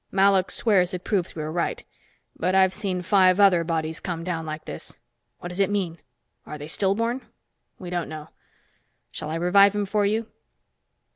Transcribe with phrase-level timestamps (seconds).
[0.11, 1.83] Malok swears it proves we are right.
[2.35, 4.97] But I've seen five other bodies come down like this.
[5.37, 5.99] What does it mean?
[6.43, 7.21] Are they stillborn?
[7.77, 8.29] We don't know.
[9.11, 10.25] Shall I revive him for you?"